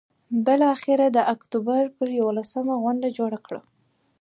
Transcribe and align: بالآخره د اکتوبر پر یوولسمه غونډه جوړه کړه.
بالآخره 0.45 1.07
د 1.15 1.17
اکتوبر 1.33 1.81
پر 1.97 2.07
یوولسمه 2.19 2.73
غونډه 2.83 3.07
جوړه 3.17 3.39
کړه. 3.45 3.61